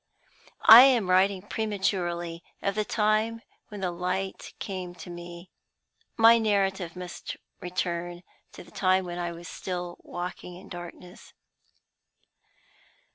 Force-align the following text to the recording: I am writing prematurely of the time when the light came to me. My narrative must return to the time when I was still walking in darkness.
I 0.65 0.81
am 0.85 1.11
writing 1.11 1.43
prematurely 1.43 2.41
of 2.63 2.73
the 2.73 2.83
time 2.83 3.43
when 3.67 3.81
the 3.81 3.91
light 3.91 4.55
came 4.57 4.95
to 4.95 5.11
me. 5.11 5.51
My 6.17 6.39
narrative 6.39 6.95
must 6.95 7.37
return 7.59 8.23
to 8.53 8.63
the 8.63 8.71
time 8.71 9.05
when 9.05 9.19
I 9.19 9.31
was 9.31 9.47
still 9.47 9.97
walking 10.01 10.55
in 10.55 10.69
darkness. 10.69 11.33